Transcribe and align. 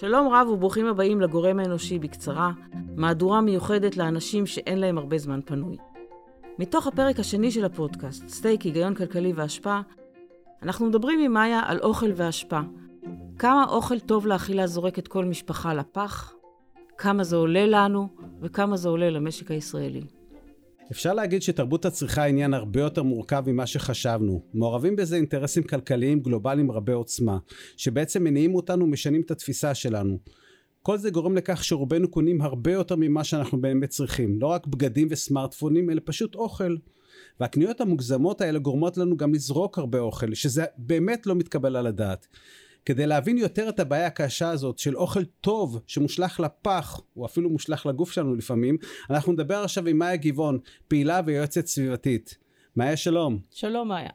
שלום 0.00 0.28
רב 0.32 0.48
וברוכים 0.48 0.86
הבאים 0.86 1.20
לגורם 1.20 1.58
האנושי 1.58 1.98
בקצרה, 1.98 2.52
מהדורה 2.96 3.40
מיוחדת 3.40 3.96
לאנשים 3.96 4.46
שאין 4.46 4.78
להם 4.78 4.98
הרבה 4.98 5.18
זמן 5.18 5.40
פנוי. 5.44 5.76
מתוך 6.58 6.86
הפרק 6.86 7.20
השני 7.20 7.50
של 7.50 7.64
הפודקאסט, 7.64 8.28
סטייק, 8.28 8.62
היגיון 8.62 8.94
כלכלי 8.94 9.32
והשפעה, 9.32 9.82
אנחנו 10.62 10.86
מדברים 10.86 11.20
עם 11.20 11.32
מאיה 11.32 11.60
על 11.66 11.78
אוכל 11.80 12.10
והשפעה. 12.16 12.62
כמה 13.38 13.64
אוכל 13.68 13.98
טוב 13.98 14.26
לאכילה 14.26 14.64
את 14.98 15.08
כל 15.08 15.24
משפחה 15.24 15.74
לפח, 15.74 16.32
כמה 16.98 17.24
זה 17.24 17.36
עולה 17.36 17.66
לנו 17.66 18.08
וכמה 18.40 18.76
זה 18.76 18.88
עולה 18.88 19.10
למשק 19.10 19.50
הישראלי. 19.50 20.02
אפשר 20.92 21.14
להגיד 21.14 21.42
שתרבות 21.42 21.84
הצריכה 21.84 22.22
היא 22.22 22.32
עניין 22.32 22.54
הרבה 22.54 22.80
יותר 22.80 23.02
מורכב 23.02 23.44
ממה 23.46 23.66
שחשבנו. 23.66 24.42
מעורבים 24.54 24.96
בזה 24.96 25.16
אינטרסים 25.16 25.62
כלכליים 25.62 26.20
גלובליים 26.20 26.70
רבי 26.70 26.92
עוצמה, 26.92 27.38
שבעצם 27.76 28.24
מניעים 28.24 28.54
אותנו 28.54 28.84
ומשנים 28.84 29.20
את 29.20 29.30
התפיסה 29.30 29.74
שלנו. 29.74 30.18
כל 30.82 30.98
זה 30.98 31.10
גורם 31.10 31.36
לכך 31.36 31.64
שרובנו 31.64 32.10
קונים 32.10 32.42
הרבה 32.42 32.72
יותר 32.72 32.96
ממה 32.96 33.24
שאנחנו 33.24 33.60
באמת 33.60 33.88
צריכים. 33.88 34.40
לא 34.40 34.46
רק 34.46 34.66
בגדים 34.66 35.08
וסמארטפונים, 35.10 35.90
אלא 35.90 36.00
פשוט 36.04 36.34
אוכל. 36.34 36.76
והקניות 37.40 37.80
המוגזמות 37.80 38.40
האלה 38.40 38.58
גורמות 38.58 38.96
לנו 38.96 39.16
גם 39.16 39.34
לזרוק 39.34 39.78
הרבה 39.78 39.98
אוכל, 39.98 40.34
שזה 40.34 40.64
באמת 40.78 41.26
לא 41.26 41.34
מתקבל 41.34 41.76
על 41.76 41.86
הדעת. 41.86 42.26
כדי 42.84 43.06
להבין 43.06 43.38
יותר 43.38 43.68
את 43.68 43.80
הבעיה 43.80 44.06
הקשה 44.06 44.50
הזאת 44.50 44.78
של 44.78 44.96
אוכל 44.96 45.24
טוב 45.24 45.82
שמושלך 45.86 46.40
לפח, 46.40 47.00
או 47.16 47.26
אפילו 47.26 47.50
מושלך 47.50 47.86
לגוף 47.86 48.12
שלנו 48.12 48.34
לפעמים, 48.34 48.76
אנחנו 49.10 49.32
נדבר 49.32 49.56
עכשיו 49.64 49.86
עם 49.86 49.98
מאיה 49.98 50.16
גבעון, 50.16 50.58
פעילה 50.88 51.20
ויועצת 51.26 51.66
סביבתית. 51.66 52.38
מאיה 52.76 52.96
שלום. 52.96 53.38
שלום 53.50 53.88
מאיה. 53.88 54.10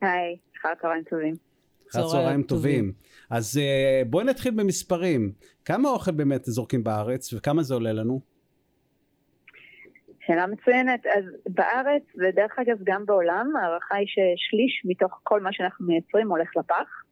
היי, 0.00 0.36
אחר 0.60 0.68
צהריים 0.80 1.04
טובים. 1.10 1.34
אחר 1.90 2.08
צהריים 2.08 2.42
טובים. 2.42 2.92
אז 3.30 3.60
uh, 3.60 4.08
בואי 4.08 4.24
נתחיל 4.24 4.54
במספרים. 4.56 5.32
כמה 5.64 5.88
אוכל 5.88 6.10
באמת 6.10 6.44
זורקים 6.44 6.84
בארץ 6.84 7.32
וכמה 7.32 7.62
זה 7.62 7.74
עולה 7.74 7.92
לנו? 7.92 8.20
שאלה 10.26 10.46
מצוינת. 10.46 11.06
אז 11.06 11.24
בארץ, 11.48 12.02
ודרך 12.14 12.58
אגב 12.58 12.78
גם 12.84 13.06
בעולם, 13.06 13.46
ההערכה 13.56 13.94
היא 13.96 14.06
ששליש 14.06 14.82
מתוך 14.84 15.20
כל 15.22 15.40
מה 15.40 15.52
שאנחנו 15.52 15.86
מייצרים 15.86 16.28
הולך 16.28 16.56
לפח. 16.56 17.07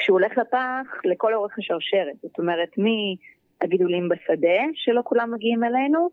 כשהוא 0.00 0.20
הולך 0.20 0.38
לפח, 0.38 0.86
לכל 1.04 1.34
אורך 1.34 1.58
השרשרת. 1.58 2.16
זאת 2.22 2.38
אומרת, 2.38 2.68
מהגידולים 2.78 4.08
בשדה, 4.08 4.60
שלא 4.74 5.00
כולם 5.04 5.32
מגיעים 5.34 5.64
אלינו, 5.64 6.08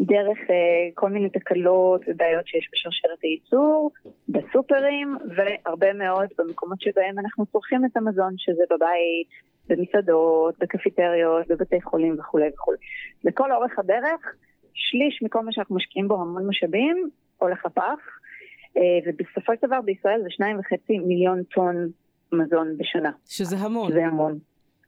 דרך 0.00 0.38
uh, 0.38 0.52
כל 0.94 1.10
מיני 1.10 1.30
תקלות 1.30 2.00
ובעיות 2.08 2.46
שיש 2.46 2.68
בשרשרת 2.72 3.18
הייצור, 3.22 3.90
בסופרים, 4.28 5.16
והרבה 5.36 5.92
מאוד 5.92 6.28
במקומות 6.38 6.80
שבהם 6.80 7.18
אנחנו 7.18 7.46
צורכים 7.46 7.84
את 7.84 7.96
המזון, 7.96 8.34
שזה 8.36 8.62
בבית, 8.70 9.28
במסעדות, 9.68 10.54
בקפיטריות, 10.58 11.48
בבתי 11.48 11.82
חולים 11.82 12.16
וכולי 12.18 12.48
וכולי. 12.54 12.78
לכל 13.24 13.52
אורך 13.52 13.78
הדרך, 13.78 14.34
שליש 14.74 15.22
מכל 15.22 15.40
מה 15.40 15.52
שאנחנו 15.52 15.76
משקיעים 15.76 16.08
בו 16.08 16.14
המון 16.14 16.48
משאבים, 16.48 17.10
הולך 17.38 17.66
לפח, 17.66 18.00
uh, 18.76 18.80
ובסופו 19.06 19.52
של 19.60 19.66
דבר 19.66 19.80
בישראל 19.80 20.22
זה 20.22 20.30
שניים 20.30 20.58
וחצי 20.58 20.98
מיליון 20.98 21.42
טון 21.42 21.88
מזון 22.32 22.76
בשנה. 22.78 23.10
שזה 23.26 23.56
המון. 23.56 23.92
זה 23.92 24.06
המון. 24.06 24.38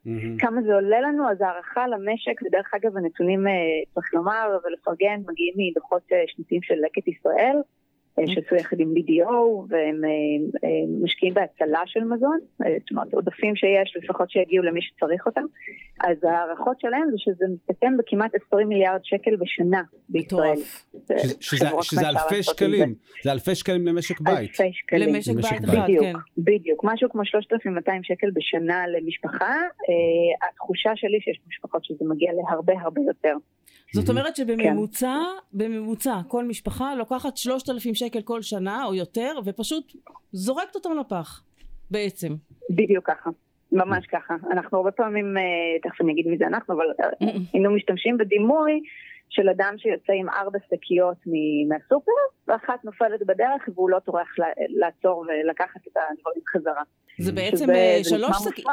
Mm-hmm. 0.07 0.39
כמה 0.39 0.63
זה 0.63 0.75
עולה 0.75 1.01
לנו, 1.01 1.31
אז 1.31 1.41
הערכה 1.41 1.89
למשק, 1.89 2.43
ודרך 2.47 2.75
אגב 2.75 2.97
הנתונים, 2.97 3.47
אה, 3.47 3.53
צריך 3.95 4.15
לומר 4.15 4.59
ולפרגן, 4.65 5.21
מגיעים 5.29 5.55
מדוחות 5.57 6.03
אה, 6.13 6.23
שנתיים 6.27 6.63
של 6.63 6.75
לקט 6.75 7.09
ישראל, 7.09 7.57
שעשו 8.27 8.55
יחד 8.55 8.81
עם 8.81 8.95
BDO, 8.97 9.33
והם 9.69 10.01
משקיעים 11.03 11.35
בהצלה 11.35 11.81
של 11.87 12.05
מזון, 12.05 12.39
זאת 12.59 12.91
אומרת 12.91 13.15
עודפים 13.15 13.57
שיש, 13.57 13.97
לפחות 14.03 14.31
שיגיעו 14.31 14.65
למי 14.65 14.81
שצריך 14.83 15.27
אותם. 15.27 15.43
אז 16.05 16.25
ההערכות 16.25 16.81
שלהם 16.81 17.09
זה 17.11 17.17
שזה 17.19 17.45
מסתכם 17.55 17.93
בכמעט 17.99 18.31
20 18.47 18.69
מיליארד 18.69 19.01
שקל 19.03 19.37
בשנה 19.37 19.83
בישראל. 20.09 20.57
שזה 21.81 22.09
אלפי 22.09 22.43
שקלים, 22.43 22.95
זה 23.25 23.33
אלפי 23.33 23.55
שקלים 23.55 23.87
למשק 23.87 24.21
בית. 24.21 24.39
אלפי 24.39 24.73
שקלים. 24.73 25.15
למשק 25.15 25.35
בית 25.35 25.65
אחד, 25.65 25.87
כן. 26.01 26.13
בדיוק, 26.39 26.85
משהו 26.85 27.11
כמו 27.11 27.25
3,200 27.25 28.03
שקל 28.05 28.31
בשנה 28.35 28.85
למשפחה. 28.89 29.55
התחושה 30.49 30.91
שלי 30.97 31.21
שיש 31.21 31.41
משפחות 31.49 31.85
שזה 31.85 32.05
מגיע 32.09 32.33
להרבה 32.33 32.75
הרבה 32.81 33.01
יותר. 33.07 33.37
זאת 33.95 34.09
אומרת 34.09 34.37
שבממוצע, 34.37 35.07
כן. 35.07 35.59
בממוצע, 35.59 36.15
כל 36.29 36.45
משפחה 36.45 36.95
לוקחת 36.95 37.37
3,000 37.37 37.95
שקל 37.95 38.23
כל 38.23 38.43
שנה 38.43 38.85
או 38.85 38.95
יותר, 38.95 39.39
ופשוט 39.45 39.93
זורקת 40.33 40.75
אותם 40.75 40.91
לפח, 41.01 41.43
בעצם. 41.91 42.35
בדיוק 42.71 43.11
ככה. 43.11 43.31
ממש 43.73 44.07
ככה. 44.07 44.35
אנחנו 44.53 44.79
הרבה 44.79 44.91
פעמים, 44.91 45.35
תכף 45.83 46.01
אני 46.01 46.13
אגיד 46.13 46.27
מי 46.27 46.39
זה 46.39 46.47
אנחנו, 46.47 46.75
אבל 46.75 46.85
היינו 47.53 47.71
משתמשים 47.71 48.19
בדימוי 48.19 48.81
של 49.31 49.49
אדם 49.49 49.75
שיוצא 49.79 50.13
עם 50.13 50.29
ארבע 50.29 50.59
שקיות 50.67 51.17
מהסופר, 51.69 52.13
ואחת 52.49 52.85
נופלת 52.85 53.21
בדרך 53.27 53.69
והוא 53.75 53.91
לא 53.91 53.99
טורח 53.99 54.29
לעצור 54.69 55.25
ולקחת 55.29 55.81
את 55.89 55.93
הדברים 55.97 56.43
חזרה. 56.53 56.83
זה 57.19 57.33
בעצם 57.33 57.67
שלוש 58.03 58.37
שקיות. 58.49 58.67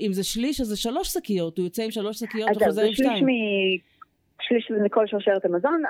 אם 0.00 0.12
זה 0.12 0.24
שליש, 0.24 0.60
אז 0.60 0.66
זה 0.66 0.76
שלוש 0.76 1.08
שקיות, 1.08 1.58
הוא 1.58 1.64
יוצא 1.64 1.82
עם 1.82 1.90
שלוש 1.90 2.18
שקיות 2.20 2.50
וחוזר 2.56 2.82
עם 2.82 2.92
שתיים. 2.92 3.10
שליש 3.10 3.91
מכל 4.84 5.06
שרשרת 5.06 5.44
המזון, 5.44 5.82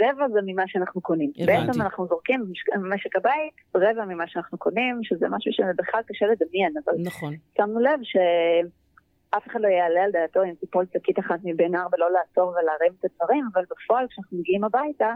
רבע 0.00 0.28
זה 0.28 0.40
ממה 0.46 0.62
שאנחנו 0.66 1.00
קונים. 1.00 1.32
הבנתי. 1.36 1.66
בעצם 1.66 1.82
אנחנו 1.82 2.06
זורקים 2.06 2.44
במשק 2.74 3.16
הבית 3.16 3.54
רבע 3.74 4.04
ממה 4.04 4.28
שאנחנו 4.28 4.58
קונים, 4.58 5.00
שזה 5.02 5.26
משהו 5.28 5.52
שבכלל 5.52 6.00
קשה 6.08 6.26
לדמיין, 6.26 6.72
אבל 6.84 6.92
נכון. 7.04 7.34
שמנו 7.56 7.80
לב 7.80 8.00
שאף 8.02 9.46
אחד 9.46 9.60
לא 9.60 9.68
יעלה 9.68 10.04
על 10.04 10.10
דעתו 10.10 10.44
אם 10.44 10.54
תיפול 10.60 10.84
שקית 10.92 11.18
אחת 11.18 11.38
מבין 11.44 11.76
ארבע 11.76 11.96
לא 11.98 12.10
לעצור 12.12 12.48
ולהרים 12.48 12.92
את 13.00 13.04
הדברים, 13.04 13.44
אבל 13.52 13.64
בפועל 13.70 14.06
כשאנחנו 14.08 14.38
מגיעים 14.38 14.64
הביתה, 14.64 15.14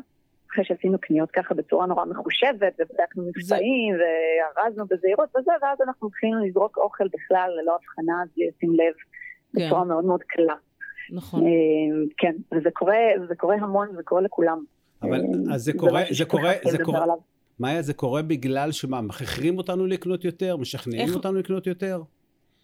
אחרי 0.52 0.64
שעשינו 0.64 0.98
קניות 1.00 1.30
ככה 1.30 1.54
בצורה 1.54 1.86
נורא 1.86 2.04
מחושבת, 2.04 2.72
ובדקנו 2.78 3.22
מבצעים, 3.26 3.96
זה... 3.96 4.04
וארזנו 4.56 4.86
בזהירות 4.86 5.28
וזה, 5.36 5.52
ואז 5.62 5.78
אנחנו 5.80 6.08
מתחילים 6.08 6.38
לזרוק 6.38 6.78
אוכל 6.78 7.04
בכלל 7.12 7.50
ללא 7.60 7.76
הבחנה, 7.76 8.22
בלי 8.36 8.48
לשים 8.48 8.70
לב, 8.70 8.94
כן. 9.56 9.66
בצורה 9.66 9.84
מאוד 9.84 10.04
מאוד 10.04 10.22
קלה. 10.22 10.54
נכון. 11.10 11.44
כן, 12.16 12.32
וזה 12.54 12.70
קורה, 12.70 12.96
זה 13.28 13.34
קורה 13.34 13.56
המון, 13.56 13.88
זה 13.96 14.02
קורה 14.02 14.22
לכולם. 14.22 14.64
אבל 15.02 15.20
אז 15.52 15.64
זה 15.64 15.72
קורה, 15.72 16.02
זה 16.10 16.24
קורה, 16.24 16.52
זה 16.70 16.78
קורה, 16.84 17.04
מאיה, 17.60 17.82
זה 17.82 17.94
קורה 17.94 18.22
בגלל 18.22 18.72
שמה, 18.72 19.02
מכריחים 19.02 19.58
אותנו 19.58 19.86
לקנות 19.86 20.24
יותר, 20.24 20.56
משכנעים 20.56 21.08
איך, 21.08 21.16
אותנו 21.16 21.38
לקנות 21.38 21.66
יותר? 21.66 22.02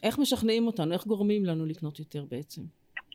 איך 0.02 0.18
משכנעים 0.18 0.66
אותנו? 0.66 0.92
איך 0.92 1.06
גורמים 1.06 1.44
לנו 1.44 1.66
לקנות 1.66 1.98
יותר 1.98 2.24
בעצם? 2.30 2.62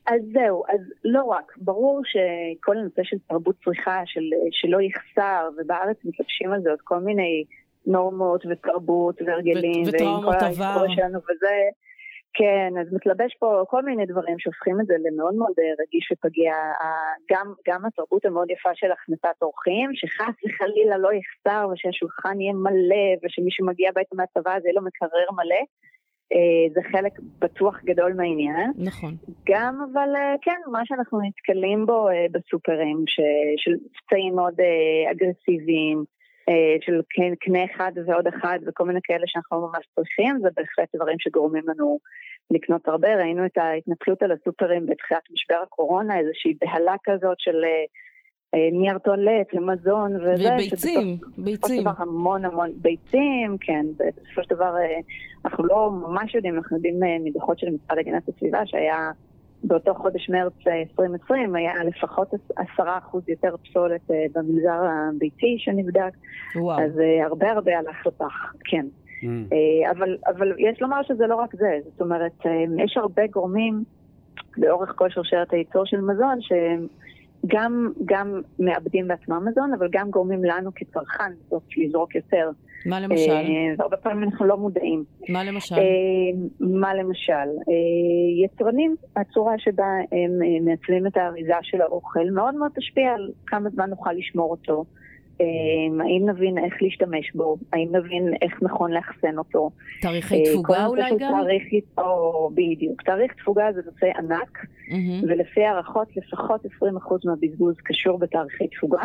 אז 0.08 0.22
זהו, 0.34 0.64
אז 0.70 0.80
לא 1.04 1.24
רק, 1.24 1.58
ברור 1.58 2.02
שכל 2.06 2.78
הנושא 2.78 3.02
של 3.04 3.18
תרבות 3.28 3.56
צריכה, 3.64 4.02
של, 4.06 4.22
שלא 4.52 4.78
יחסר, 4.82 5.50
ובארץ 5.58 5.98
מתלבשים 6.06 6.52
על 6.52 6.62
זה 6.62 6.70
עוד 6.70 6.82
כל 6.84 7.00
מיני 7.00 7.44
נורמות 7.86 8.46
ותרבות 8.46 9.22
והרגלים, 9.22 9.86
כל 10.24 10.34
ההיסטוריה 10.42 10.96
שלנו 10.96 11.20
וזה, 11.20 11.56
כן, 12.38 12.74
אז 12.82 12.94
מתלבש 12.94 13.36
פה 13.40 13.64
כל 13.68 13.82
מיני 13.84 14.06
דברים 14.06 14.40
שהופכים 14.40 14.82
את 14.82 14.86
זה 14.86 14.94
למאוד 15.06 15.36
מאוד 15.36 15.54
רגיש 15.82 16.12
ופגיע. 16.12 16.54
גם, 17.32 17.54
גם 17.68 17.86
התרבות 17.86 18.26
המאוד 18.26 18.52
יפה 18.52 18.70
של 18.74 18.92
הכנסת 18.92 19.42
אורחים, 19.42 19.90
שחס 19.94 20.36
וחלילה 20.46 20.98
לא 20.98 21.10
יחסר 21.14 21.68
ושהשולחן 21.74 22.42
יהיה 22.42 22.54
מלא 22.54 23.08
ושמי 23.24 23.52
שמגיע 23.52 23.92
בעצם 23.96 24.18
מהצבא 24.18 24.54
הזה 24.54 24.68
יהיה 24.68 24.76
לו 24.76 24.86
מקרר 24.86 25.28
מלא. 25.32 25.64
זה 26.74 26.82
חלק 26.92 27.14
בטוח 27.40 27.82
גדול 27.84 28.14
מהעניין. 28.14 28.72
נכון. 28.78 29.14
גם 29.50 29.76
אבל 29.94 30.10
כן, 30.42 30.60
מה 30.72 30.82
שאנחנו 30.86 31.20
נתקלים 31.22 31.86
בו 31.86 32.08
בסופרים, 32.32 33.04
של 33.58 33.72
מבצעים 33.72 34.36
מאוד 34.36 34.56
אגרסיביים, 35.12 36.04
של 36.82 37.02
קנה 37.40 37.66
אחד 37.66 37.92
ועוד 38.06 38.28
אחד 38.28 38.60
וכל 38.68 38.86
מיני 38.86 39.00
כאלה 39.04 39.24
שאנחנו 39.26 39.62
לא 39.62 39.68
ממש 39.68 39.86
צריכים, 39.96 40.40
זה 40.42 40.50
בהחלט 40.56 40.96
דברים 40.96 41.20
שגורמים 41.20 41.64
לנו 41.68 42.00
לקנות 42.52 42.88
הרבה. 42.88 43.16
ראינו 43.16 43.46
את 43.46 43.58
ההתנפלות 43.58 44.24
על 44.24 44.32
הסופרים 44.32 44.86
בתחילת 44.86 45.24
משבר 45.32 45.58
הקורונה, 45.64 46.20
איזושהי 46.20 46.54
בהלה 46.62 46.96
כזאת 47.04 47.40
של 47.40 47.56
נייר 48.72 48.98
טואלט 48.98 49.54
ומזון 49.54 50.16
וזה. 50.16 50.54
וביצים, 50.54 51.18
ביצים. 51.38 51.54
בסופו 51.54 51.68
של 51.68 51.82
דבר 51.82 51.92
המון 51.98 52.46
המון 52.46 52.72
ביצים, 52.76 53.58
כן, 53.62 53.86
בסופו 53.98 54.44
של 54.44 54.56
דבר 54.56 54.74
אנחנו 55.46 55.66
לא 55.66 55.92
ממש 55.92 56.36
יודעים, 56.36 56.56
אנחנו 56.56 56.78
יודעים 56.78 57.00
מדוחות 57.24 57.60
של 57.60 57.68
משרד 57.70 57.98
הגנת 57.98 58.30
הסביבה 58.30 58.66
שהיה 58.66 59.12
באותו 59.68 59.94
חודש 59.94 60.30
מרץ 60.30 60.54
2020 60.68 61.56
היה 61.56 61.74
לפחות 61.84 62.34
עשרה 62.56 62.98
אחוז 62.98 63.30
יותר 63.30 63.56
פסולת 63.64 64.02
במגזר 64.36 64.82
הביתי 65.16 65.56
שנבדק. 65.58 66.12
וואו. 66.56 66.80
אז 66.80 66.92
הרבה 67.26 67.52
הרבה 67.52 67.78
הלך 67.78 68.08
לפח, 68.08 68.54
כן. 68.64 68.86
Mm. 69.22 69.26
אבל, 69.92 70.18
אבל 70.28 70.54
יש 70.58 70.82
לומר 70.82 71.04
שזה 71.04 71.28
לא 71.28 71.36
רק 71.36 71.56
זה, 71.56 71.78
זאת 71.84 72.02
אומרת, 72.02 72.46
יש 72.78 72.98
הרבה 72.98 73.28
גורמים 73.28 73.84
לאורך 74.58 74.94
כל 74.96 75.10
שרשרת 75.10 75.54
הייצור 75.54 75.86
של 75.86 76.02
מזון 76.02 76.40
גם, 77.48 77.92
גם 78.06 78.42
מאבדים 78.60 79.08
בעצמם 79.08 79.48
מזון, 79.50 79.74
אבל 79.74 79.88
גם 79.92 80.12
גורמים 80.12 80.44
לנו 80.44 80.72
כצרכן 80.76 81.32
בסוף 81.46 81.64
לזרוק 81.78 82.16
יותר. 82.16 82.50
מה 82.86 83.00
למשל? 83.00 83.44
והרבה 83.78 83.98
פעמים 83.98 84.24
אנחנו 84.24 84.46
לא 84.46 84.58
מודעים. 84.58 85.04
מה 85.30 85.44
למשל? 85.44 85.76
מה 86.60 86.94
למשל? 86.94 87.50
יצרנים, 88.46 88.96
הצורה 89.16 89.54
שבה 89.58 89.86
הם 90.12 90.66
מעצבים 90.66 91.08
את 91.08 91.18
האריזה 91.18 91.54
של 91.62 91.82
האוכל 91.82 92.30
מאוד 92.36 92.56
מאוד 92.56 92.72
תשפיע 92.76 93.14
על 93.14 93.32
כמה 93.48 93.70
זמן 93.70 93.90
נוכל 93.90 94.12
לשמור 94.14 94.52
אותו. 94.52 94.86
האם 96.00 96.30
נבין 96.30 96.58
איך 96.58 96.74
להשתמש 96.82 97.32
בו, 97.36 97.58
האם 97.74 97.96
נבין 97.96 98.34
איך 98.42 98.64
נכון 98.64 98.92
לאחסן 98.92 99.38
אותו. 99.38 99.70
תאריכי 100.02 100.44
תפוגה 100.44 100.86
אולי 100.86 101.12
גם? 101.20 101.32
תאריך, 101.32 101.64
או, 101.98 102.50
בדיוק. 102.54 103.02
תאריך 103.02 103.34
תפוגה 103.34 103.64
זה 103.74 103.82
נושא 103.86 104.08
ענק, 104.18 104.58
mm-hmm. 104.58 105.26
ולפי 105.28 105.64
הערכות 105.64 106.08
לפחות 106.18 106.66
20% 106.66 106.68
מהבזבוז 107.26 107.76
קשור 107.84 108.20
בתאריכי 108.20 108.68
תפוגה. 108.68 109.04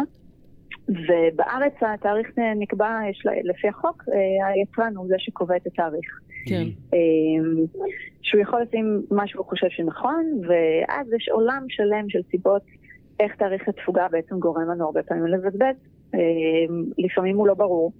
ובארץ 0.90 1.72
התאריך 1.80 2.28
נקבע 2.56 2.98
לפי 3.44 3.68
החוק, 3.68 4.04
היצרן 4.46 4.96
הוא 4.96 5.06
זה 5.08 5.14
שקובע 5.18 5.56
את 5.56 5.66
התאריך. 5.66 6.20
כן. 6.46 6.64
שהוא 8.22 8.40
יכול 8.40 8.62
לשים 8.62 9.02
מה 9.10 9.26
שהוא 9.26 9.44
חושב 9.44 9.66
שנכון, 9.70 10.40
ואז 10.48 11.12
יש 11.12 11.28
עולם 11.28 11.66
שלם 11.68 12.04
של 12.08 12.22
סיבות 12.30 12.62
איך 13.20 13.36
תאריך 13.36 13.68
התפוגה 13.68 14.06
בעצם 14.10 14.38
גורם 14.38 14.70
לנו 14.70 14.84
הרבה 14.84 15.02
פעמים 15.02 15.26
לבזבז. 15.26 15.76
לפעמים 16.98 17.36
הוא 17.36 17.46
לא 17.46 17.54
ברור, 17.54 17.92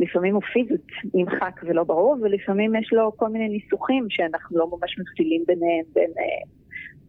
לפעמים 0.00 0.34
הוא 0.34 0.42
פיזית 0.42 0.86
נמחק 1.14 1.60
ולא 1.62 1.84
ברור, 1.84 2.16
ולפעמים 2.22 2.74
יש 2.74 2.92
לו 2.92 3.16
כל 3.16 3.28
מיני 3.28 3.48
ניסוחים 3.48 4.06
שאנחנו 4.08 4.58
לא 4.58 4.66
ממש 4.66 4.98
מבדילים 4.98 5.42
ביניהם, 5.46 5.84
בין 5.94 6.10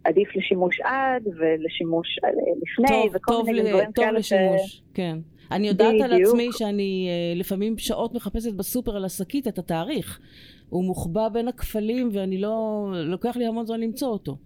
עדיף 0.06 0.36
לשימוש 0.36 0.80
עד 0.84 1.24
ולשימוש 1.38 2.08
לפני, 2.62 2.88
טוב, 2.88 3.16
וכל 3.16 3.32
טוב 3.32 3.46
מיני 3.46 3.64
ל- 3.64 3.70
דברים 3.70 3.92
טוב 3.92 4.06
כאלה. 4.06 4.20
לשימוש, 4.20 4.82
כן. 4.94 5.18
אני 5.52 5.68
יודעת 5.68 5.94
על 6.04 6.14
בדיוק. 6.14 6.30
עצמי 6.30 6.48
שאני 6.52 7.08
אה, 7.10 7.40
לפעמים 7.40 7.78
שעות 7.78 8.14
מחפשת 8.14 8.54
בסופר 8.54 8.96
על 8.96 9.06
השקית 9.06 9.48
את 9.48 9.58
התאריך. 9.58 10.20
הוא 10.70 10.84
מוחבא 10.86 11.30
בין 11.30 11.48
הכפלים 11.48 12.10
ואני 12.14 12.42
לא... 12.42 12.86
לוקח 12.96 13.38
לי 13.38 13.46
המון 13.46 13.66
זמן 13.66 13.80
למצוא 13.80 14.08
אותו. 14.08 14.38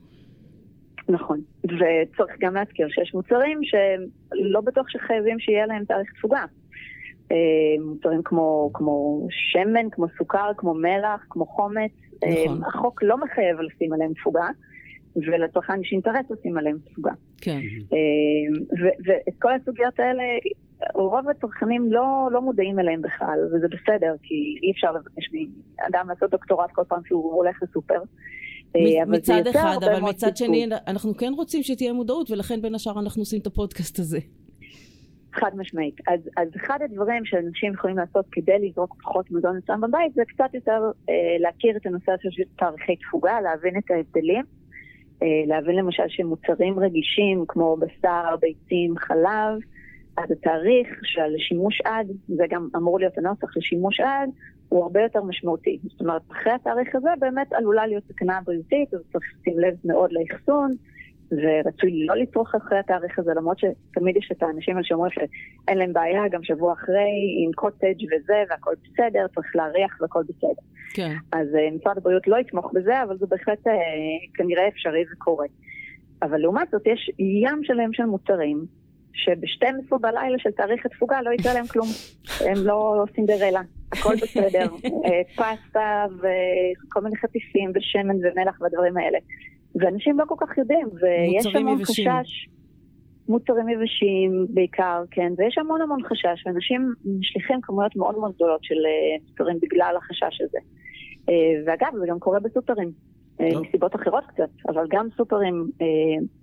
נכון, 1.09 1.41
וצריך 1.63 2.35
גם 2.39 2.53
להזכיר 2.55 2.87
שיש 2.89 3.13
מוצרים 3.13 3.59
שלא 3.63 4.61
בטוח 4.61 4.89
שחייבים 4.89 5.39
שיהיה 5.39 5.65
להם 5.65 5.85
תאריך 5.85 6.11
תפוגה. 6.17 6.45
אה, 7.31 7.37
מוצרים 7.85 8.21
כמו, 8.25 8.69
כמו 8.73 9.27
שמן, 9.29 9.89
כמו 9.91 10.05
סוכר, 10.17 10.51
כמו 10.57 10.73
מלח, 10.73 11.25
כמו 11.29 11.45
חומץ. 11.45 11.91
נכון. 12.15 12.61
אה, 12.61 12.67
החוק 12.67 13.03
לא 13.03 13.17
מחייב 13.17 13.57
לשים 13.59 13.93
עליהם 13.93 14.13
תפוגה, 14.13 14.47
ולצרכן 15.15 15.81
יש 15.81 15.89
אינטרס 15.91 16.25
לשים 16.29 16.57
עליהם 16.57 16.77
תפוגה. 16.85 17.11
כן. 17.41 17.59
אה, 17.93 18.61
ו- 18.81 18.97
ואת 19.05 19.35
כל 19.39 19.53
הסוגיות 19.53 19.99
האלה, 19.99 20.23
רוב 20.95 21.29
הצרכנים 21.29 21.91
לא, 21.91 22.29
לא 22.31 22.41
מודעים 22.41 22.79
אליהם 22.79 23.01
בכלל, 23.01 23.39
וזה 23.45 23.67
בסדר, 23.67 24.15
כי 24.23 24.35
אי 24.63 24.71
אפשר 24.71 24.91
לבקש 24.91 25.29
מאדם 25.33 26.09
לעשות 26.09 26.31
דוקטורט 26.31 26.71
כל 26.71 26.83
פעם 26.87 27.01
שהוא 27.05 27.33
הולך 27.33 27.63
לסופר. 27.63 28.01
אה, 28.75 29.05
מצד 29.07 29.47
אחד, 29.49 29.77
הרבה 29.83 29.97
אבל 29.97 30.09
מצד. 30.09 30.37
שני, 30.37 30.67
אנחנו 30.87 31.17
כן 31.17 31.31
רוצים 31.35 31.63
שתהיה 31.63 31.93
מודעות, 31.93 32.31
ולכן 32.31 32.61
בין 32.61 32.75
השאר 32.75 32.99
אנחנו 32.99 33.21
עושים 33.21 33.41
את 33.41 33.47
הפודקאסט 33.47 33.99
הזה. 33.99 34.19
חד 35.33 35.51
משמעית. 35.57 35.95
אז, 36.07 36.19
אז 36.37 36.47
אחד 36.55 36.79
הדברים 36.81 37.25
שאנשים 37.25 37.73
יכולים 37.73 37.97
לעשות 37.97 38.25
כדי 38.31 38.59
לזרוק 38.59 38.95
פחות 39.03 39.31
מזון 39.31 39.57
אצלם 39.57 39.81
בבית, 39.81 40.13
זה 40.13 40.21
קצת 40.27 40.53
יותר 40.53 40.91
אה, 41.09 41.13
להכיר 41.39 41.77
את 41.77 41.85
הנושא 41.85 42.11
של 42.19 42.43
תאריכי 42.57 42.95
תפוגה, 42.95 43.41
להבין 43.41 43.77
את 43.77 43.91
ההבדלים. 43.91 44.58
אה, 45.23 45.27
להבין 45.47 45.75
למשל 45.75 46.03
שמוצרים 46.07 46.79
רגישים 46.79 47.45
כמו 47.47 47.77
בשר, 47.77 48.35
ביצים, 48.41 48.97
חלב, 48.97 49.59
אז 50.17 50.31
התאריך 50.31 50.87
של 51.03 51.37
שימוש 51.37 51.81
עד, 51.85 52.07
זה 52.27 52.43
גם 52.49 52.67
אמור 52.75 52.99
להיות 52.99 53.17
הנוסח 53.17 53.57
לשימוש 53.57 53.99
עד, 53.99 54.29
הוא 54.69 54.83
הרבה 54.83 55.01
יותר 55.01 55.23
משמעותי. 55.23 55.79
זאת 55.83 56.01
אומרת, 56.01 56.21
אחרי 56.31 56.53
התאריך 56.53 56.95
הזה 56.95 57.09
באמת 57.19 57.53
עלולה 57.53 57.87
להיות 57.87 58.03
סכנה 58.07 58.39
בריאותית, 58.45 58.93
אז 58.93 58.99
צריך 59.11 59.25
לשים 59.39 59.59
לב 59.59 59.75
מאוד 59.85 60.09
לאחסון, 60.11 60.75
ורצוי 61.31 62.05
לא 62.05 62.15
לצרוך 62.15 62.55
אחרי 62.55 62.79
התאריך 62.79 63.19
הזה, 63.19 63.31
למרות 63.35 63.57
שתמיד 63.59 64.17
יש 64.17 64.29
את 64.31 64.43
האנשים 64.43 64.75
האלה 64.75 64.87
שאומרים 64.87 65.11
שאין 65.11 65.77
להם 65.77 65.93
בעיה, 65.93 66.27
גם 66.31 66.43
שבוע 66.43 66.73
אחרי, 66.73 67.43
עם 67.45 67.51
קוטג' 67.51 68.03
וזה, 68.05 68.43
והכל 68.49 68.73
בסדר, 68.83 69.27
צריך 69.35 69.55
להריח 69.55 69.97
והכל 70.01 70.23
בסדר. 70.23 70.61
כן. 70.93 71.15
אז 71.31 71.47
אה, 71.55 71.69
משרד 71.75 71.97
הבריאות 71.97 72.27
לא 72.27 72.37
יתמוך 72.37 72.71
בזה, 72.73 73.03
אבל 73.03 73.17
זה 73.17 73.25
בהחלט 73.29 73.67
אה, 73.67 73.73
כנראה 74.33 74.67
אפשרי 74.67 75.03
וקורה. 75.13 75.45
אבל 76.21 76.37
לעומת 76.37 76.67
זאת, 76.71 76.87
יש 76.87 77.11
ים 77.19 77.63
שלם 77.63 77.93
של 77.93 78.05
מוצרים, 78.05 78.65
שב-12 79.13 79.97
בלילה 79.97 80.37
של 80.39 80.51
תאריך 80.51 80.85
התפוגה 80.85 81.21
לא 81.21 81.31
יקרה 81.31 81.53
להם 81.53 81.67
כלום. 81.67 81.87
הם 82.45 82.65
לא 82.65 83.05
סינדרלה, 83.15 83.61
הכל 83.91 84.15
בסדר. 84.15 84.67
אה, 85.05 85.21
פסטה 85.35 86.05
וכל 86.17 87.01
מיני 87.01 87.15
חטיפים 87.15 87.71
ושמן 87.75 88.15
ומלח 88.15 88.61
והדברים 88.61 88.97
האלה. 88.97 89.17
ואנשים 89.75 90.19
לא 90.19 90.25
כל 90.27 90.35
כך 90.37 90.57
יודעים, 90.57 90.87
ויש 91.01 91.55
המון 91.55 91.79
יבשים. 91.79 92.11
חשש. 92.11 92.49
מוצרים 93.29 93.69
יבשים 93.69 94.45
בעיקר, 94.49 95.03
כן, 95.11 95.33
ויש 95.37 95.57
המון 95.57 95.81
המון 95.81 96.03
חשש, 96.03 96.45
ואנשים 96.45 96.93
משליכים 97.19 97.61
כמויות 97.61 97.95
מאוד 97.95 98.17
מאוד 98.17 98.31
גדולות 98.35 98.63
של 98.63 98.75
אה, 98.85 99.25
מוצרים 99.29 99.59
בגלל 99.61 99.95
החשש 99.97 100.41
הזה. 100.41 100.57
אה, 101.29 101.33
ואגב, 101.65 101.99
זה 101.99 102.05
גם 102.09 102.19
קורה 102.19 102.39
בסופרים, 102.39 102.91
אה. 103.41 103.49
מסיבות 103.61 103.95
אחרות 103.95 104.23
קצת, 104.27 104.49
אבל 104.69 104.85
גם 104.89 105.07
סופרים 105.17 105.69
אה, 105.81 105.87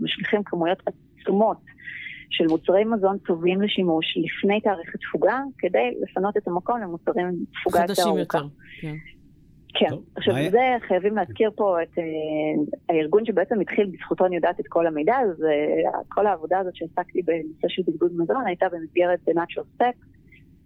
משליכים 0.00 0.42
כמויות 0.44 0.82
עצומות 0.86 1.56
של 2.30 2.44
מוצרי 2.46 2.84
מזון 2.84 3.18
טובים 3.18 3.62
לשימוש 3.62 4.06
לפני 4.16 4.60
תאריך 4.60 4.94
התפוגה, 4.94 5.40
כדי 5.58 5.94
לפנות 6.02 6.36
את 6.36 6.48
המקום 6.48 6.80
למוצרים 6.80 7.26
עם 7.26 7.34
תפוגה 7.60 7.80
יותר 7.80 7.94
חדשים 7.94 8.06
ארוכה. 8.06 8.38
יותר. 8.38 8.48
כן. 8.80 8.94
כן. 9.78 9.90
טוב, 9.90 10.02
עכשיו, 10.16 10.34
מה 10.34 10.50
זה 10.50 10.76
חייבים 10.88 11.16
להזכיר 11.16 11.50
פה 11.56 11.82
את 11.82 11.98
אה, 11.98 12.04
הארגון 12.88 13.24
שבעצם 13.24 13.60
התחיל, 13.60 13.86
בזכותו 13.86 14.26
אני 14.26 14.36
יודעת 14.36 14.60
את 14.60 14.64
כל 14.68 14.86
המידע, 14.86 15.16
אז 15.16 15.44
אה, 15.44 16.00
כל 16.08 16.26
העבודה 16.26 16.58
הזאת 16.58 16.76
שעסקתי 16.76 17.22
בנושא 17.22 17.68
של 17.68 17.82
בזבוז 17.86 18.12
מזון 18.12 18.46
הייתה 18.46 18.66
במסגרת 18.72 19.18
The 19.28 19.32
Natural 19.32 19.80
Step. 19.80 19.96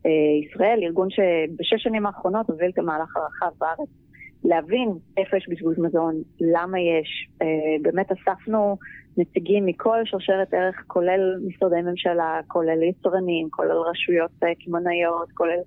אה, 0.07 0.11
ישראל, 0.47 0.81
ארגון 0.83 1.09
שבשש 1.11 1.83
שנים 1.83 2.07
האחרונות 2.07 2.51
הוביל 2.51 2.71
את 2.71 2.79
המהלך 2.79 3.17
הרחב 3.17 3.51
בארץ, 3.59 3.89
להבין 4.45 4.89
איפה 5.17 5.37
יש 5.37 5.49
בזבוז 5.49 5.79
מזון, 5.79 6.15
למה 6.41 6.79
יש. 6.81 7.29
אה, 7.43 7.47
באמת 7.83 8.07
אספנו 8.13 8.77
נציגים 9.17 9.67
מכל 9.67 9.99
שרשרת 10.05 10.55
ערך, 10.55 10.85
כולל 10.87 11.21
משרדי 11.47 11.83
ממשלה, 11.83 12.41
כולל 12.47 12.83
יצרנים, 12.83 13.49
כולל 13.51 13.77
רשויות 13.91 14.31
אה, 14.43 14.49
קמעונאיות, 14.65 15.33
כולל 15.35 15.59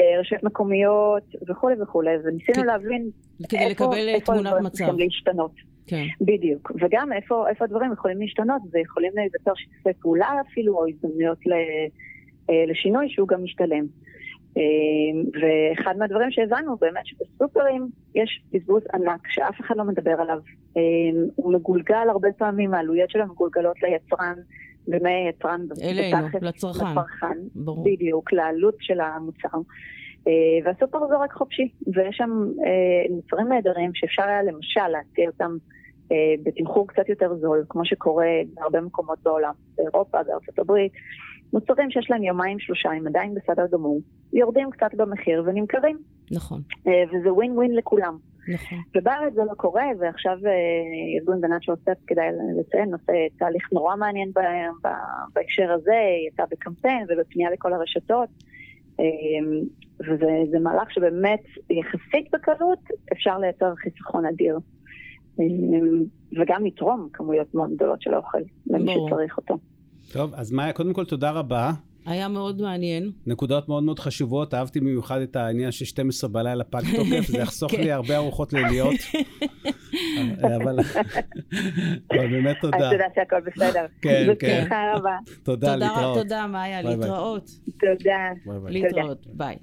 אה, 0.00 0.20
רשויות 0.20 0.44
מקומיות 0.44 1.22
וכולי 1.48 1.82
וכולי, 1.82 2.10
וניסינו. 2.24 2.64
להבין 2.66 3.10
כדי 3.48 3.58
איפה- 3.58 3.84
לקבל 3.84 4.08
איפה 4.08 4.32
תמונת 4.32 4.46
הדברים 4.46 4.64
מצב. 4.64 4.76
צריכים 4.76 4.98
להשתנות. 4.98 5.52
כן. 5.86 6.04
בדיוק. 6.20 6.72
וגם 6.80 7.12
איפה, 7.12 7.48
איפה 7.48 7.64
הדברים 7.64 7.92
יכולים 7.92 8.20
להשתנות, 8.20 8.62
ויכולים 8.72 9.12
להיווצר 9.14 9.52
שיתופי 9.54 10.00
פעולה 10.02 10.30
אפילו, 10.50 10.74
או 10.78 10.86
הזדמנויות 10.88 11.38
ל, 11.46 11.52
לשינוי 12.70 13.08
שהוא 13.08 13.28
גם 13.28 13.44
משתלם. 13.44 13.84
אה, 14.56 14.62
ואחד 15.40 15.98
מהדברים 15.98 16.30
שהבנו 16.30 16.76
באמת 16.76 17.06
שבסופרים 17.06 17.88
יש 18.14 18.42
בזבוז 18.52 18.82
ענק 18.94 19.20
שאף 19.28 19.60
אחד 19.60 19.76
לא 19.76 19.84
מדבר 19.84 20.20
עליו. 20.20 20.38
אה, 20.76 20.82
הוא 21.36 21.52
מגולגל 21.52 22.08
הרבה 22.10 22.28
פעמים, 22.38 22.74
העלויות 22.74 23.10
שלו 23.10 23.26
מגולגלות 23.26 23.76
ליצרן, 23.82 24.34
ומהיצרן 24.88 25.60
אלינו, 25.82 26.26
לצרכן. 26.42 26.46
לצרכן. 26.46 27.38
ברור. 27.54 27.84
בדיוק, 27.84 28.32
לעלות 28.32 28.74
של 28.80 29.00
המוצר. 29.00 29.58
אה, 30.28 30.32
והסופר 30.64 30.98
זורק 31.08 31.32
חופשי, 31.32 31.68
ויש 31.94 32.16
שם 32.16 32.30
אה, 32.66 33.14
מוצרים 33.14 33.48
נהדרים 33.48 33.90
שאפשר 33.94 34.22
היה 34.22 34.42
למשל 34.42 34.88
להציע 34.88 35.26
אותם 35.26 35.56
אה, 36.12 36.34
בתמחור 36.42 36.88
קצת 36.88 37.08
יותר 37.08 37.34
זול, 37.34 37.64
כמו 37.68 37.84
שקורה 37.84 38.26
בהרבה 38.54 38.80
מקומות 38.80 39.18
בעולם, 39.22 39.52
באירופה, 39.76 40.22
בארצות 40.22 40.58
הברית. 40.58 40.92
מוצרים 41.52 41.90
שיש 41.90 42.10
להם 42.10 42.22
יומיים 42.22 42.58
שלושה, 42.58 42.90
הם 42.90 43.06
עדיין 43.06 43.34
בסדר 43.34 43.66
גמור, 43.72 44.00
יורדים 44.32 44.70
קצת 44.70 44.94
במחיר 44.96 45.42
ונמכרים, 45.46 45.98
נכון, 46.30 46.62
אה, 46.86 46.92
וזה 47.08 47.32
ווין 47.32 47.52
ווין 47.52 47.76
לכולם. 47.76 48.16
נכון. 48.54 48.78
ובארץ 48.96 49.34
זה 49.34 49.40
לא 49.50 49.54
קורה, 49.54 49.84
ועכשיו 49.98 50.32
אה, 50.46 50.50
ארגון 51.18 51.40
בנת 51.40 51.62
שעושה, 51.62 51.92
כדאי 52.06 52.26
לציין, 52.60 52.92
עושה 52.92 53.12
תהליך 53.38 53.72
נורא 53.72 53.96
מעניין 53.96 54.30
בהקשר 55.34 55.72
הזה, 55.72 55.96
יצא 56.28 56.42
בקמפיין 56.50 57.06
ובפנייה 57.08 57.50
לכל 57.50 57.72
הרשתות, 57.72 58.28
אה, 59.00 59.04
וזה 60.00 60.30
זה 60.50 60.58
מהלך 60.58 60.90
שבאמת 60.90 61.42
יחסית 61.70 62.30
בקלות 62.32 62.78
אפשר 63.12 63.38
לייצר 63.38 63.74
חיסכון 63.74 64.26
אדיר. 64.26 64.58
וגם 66.40 66.64
לתרום 66.64 67.08
כמויות 67.12 67.54
מאוד 67.54 67.70
גדולות 67.74 68.02
של 68.02 68.14
האוכל 68.14 68.38
למי. 68.66 68.94
שצריך 69.06 69.36
אותו. 69.36 69.58
טוב, 70.12 70.34
אז 70.34 70.52
מאיה, 70.52 70.72
קודם 70.72 70.92
כל 70.92 71.04
תודה 71.04 71.30
רבה. 71.30 71.70
היה 72.10 72.28
מאוד 72.28 72.60
מעניין. 72.62 73.10
נקודות 73.26 73.68
מאוד 73.68 73.82
מאוד 73.82 73.98
חשובות, 73.98 74.54
אהבתי 74.54 74.80
במיוחד 74.80 75.20
את 75.20 75.36
העניין 75.36 75.72
של 75.72 75.84
12 75.84 76.30
בלילה 76.30 76.64
פג 76.64 76.82
תוקף, 76.96 77.26
זה 77.26 77.38
יחסוך 77.38 77.72
כן. 77.72 77.80
לי 77.80 77.92
הרבה 77.92 78.16
ארוחות 78.16 78.52
ליליות. 78.52 78.94
אבל 82.10 82.28
באמת 82.30 82.56
תודה. 82.60 82.76
אז 82.76 82.92
תודה 82.92 83.04
שהכל 83.14 83.40
בסדר. 83.46 83.86
כן, 84.02 84.26
כן. 84.38 84.60
בשמחה 84.60 84.92
רבה. 84.94 85.16
תודה, 85.42 85.76
להתראות. 85.76 86.18
תודה, 86.18 86.46
מאיה, 86.46 86.82
להתראות. 86.82 87.50
תודה. 87.80 88.52
להתראות, 88.68 89.26
ביי. 89.26 89.56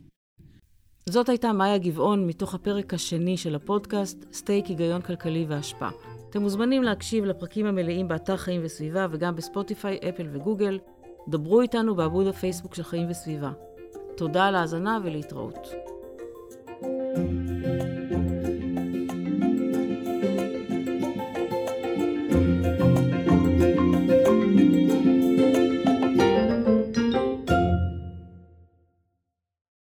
זאת 1.10 1.30
הייתה 1.30 1.54
מאיה 1.54 1.77
גבעון 1.77 2.27
מתוך 2.27 2.56
הפרק 2.56 2.94
השני 2.94 3.38
של 3.38 3.56
הפודקאסט, 3.56 4.34
סטייק, 4.34 4.66
היגיון 4.66 5.01
כלכלי 5.01 5.46
והשפעה. 5.50 5.92
אתם 6.30 6.42
מוזמנים 6.42 6.84
להקשיב 6.84 7.25
לפרקים 7.25 7.66
המלאים 7.66 8.08
באתר 8.08 8.38
חיים 8.38 8.62
וסביבה 8.63 9.08
וגם 9.12 9.36
בספוטיפיי, 9.36 10.00
אפל 10.10 10.27
וגוגל. 10.32 10.80
דברו 11.27 11.62
איתנו 11.62 11.96
בעבוד 11.96 12.27
הפייסבוק 12.27 12.75
של 12.75 12.84
חיים 12.84 13.10
וסביבה. 13.10 13.51
תודה 14.17 14.46
על 14.46 14.55
ההאזנה 14.55 15.00
ולהתראות. 15.03 15.67